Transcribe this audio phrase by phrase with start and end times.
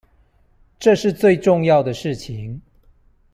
[0.79, 2.59] 這是最重要的事情